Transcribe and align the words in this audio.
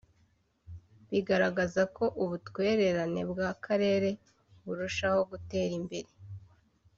bigaragaza 1.11 1.81
ko 1.95 2.05
ubutwererane 2.23 3.21
bw’Akarere 3.31 4.09
burushaho 4.63 5.19
gutera 5.31 5.73
imbere 5.81 6.09